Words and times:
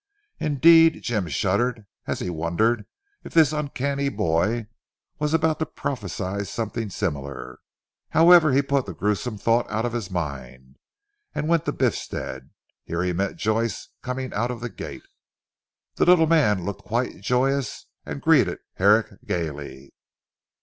Indeed 0.39 1.03
Jim 1.03 1.27
shuddered 1.27 1.85
as 2.07 2.21
he 2.21 2.31
wondered 2.31 2.87
if 3.23 3.35
this 3.35 3.53
uncanny 3.53 4.09
boy 4.09 4.65
was 5.19 5.31
about 5.31 5.59
to 5.59 5.65
prophesy 5.67 6.43
something 6.45 6.89
similar. 6.89 7.59
However 8.09 8.51
he 8.51 8.63
put 8.63 8.87
the 8.87 8.95
gruesome 8.95 9.37
thought 9.37 9.69
out 9.69 9.85
of 9.85 9.93
his 9.93 10.09
mind, 10.09 10.79
and 11.35 11.47
went 11.47 11.65
to 11.65 11.71
Biffstead. 11.71 12.49
Here 12.83 13.03
he 13.03 13.13
met 13.13 13.35
Joyce 13.35 13.89
coming 14.01 14.33
out 14.33 14.49
of 14.49 14.59
the 14.59 14.69
gate. 14.69 15.05
The 15.97 16.05
little 16.07 16.25
man 16.25 16.65
looked 16.65 16.81
quite 16.81 17.21
joyous, 17.21 17.85
and 18.03 18.23
greeted 18.23 18.57
Herrick 18.77 19.23
gaily. 19.27 19.93